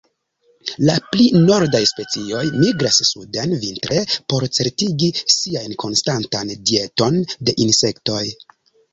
[0.89, 3.99] La pli nordaj specioj migras suden vintre,
[4.33, 8.23] por certigi siajn konstantan dieton de insektoj.